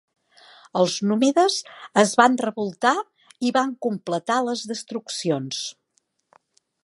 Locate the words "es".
2.03-2.13